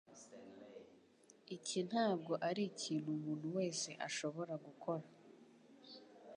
Iki 1.55 1.79
ntabwo 1.89 2.33
arikintu 2.49 3.07
umuntu 3.17 3.47
wese 3.57 3.89
ashobora 4.07 4.53
gukora. 4.65 5.03